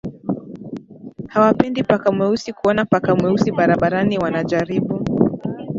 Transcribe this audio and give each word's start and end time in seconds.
hawapendi 1.27 1.83
paka 1.83 2.11
mweusi 2.11 2.53
Kuona 2.53 2.85
paka 2.85 3.15
mweusi 3.15 3.51
barabarani 3.51 4.17
wanajaribu 4.17 5.03